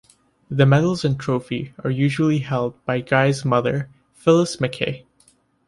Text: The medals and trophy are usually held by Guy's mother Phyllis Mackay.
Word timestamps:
The 0.49 0.65
medals 0.65 1.05
and 1.05 1.19
trophy 1.19 1.75
are 1.83 1.91
usually 1.91 2.39
held 2.39 2.83
by 2.85 3.01
Guy's 3.01 3.45
mother 3.45 3.87
Phyllis 4.15 4.59
Mackay. 4.59 5.05